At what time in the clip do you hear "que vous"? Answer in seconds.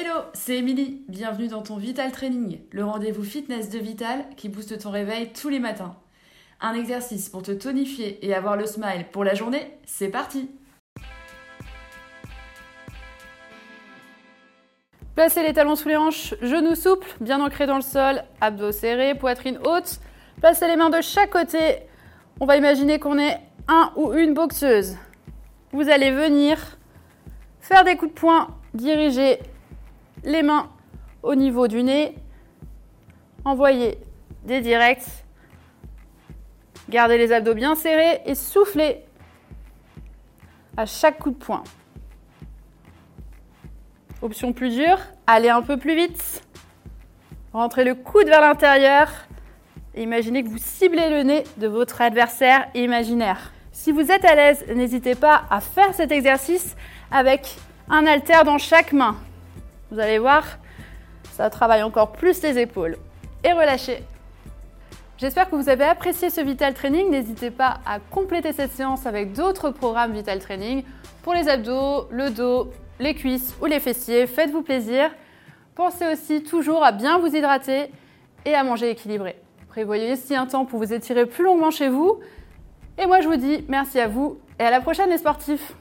50.44-50.58, 65.50-65.68